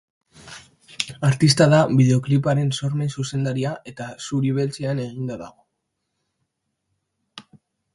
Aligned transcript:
Artista 1.29 1.67
da 1.73 1.81
bideokliparen 1.99 2.73
sormen 2.79 3.13
zuzendaria 3.19 3.75
eta 3.93 4.09
zuri-beltzean 4.29 5.05
eginda 5.09 5.39
dago. 5.47 7.55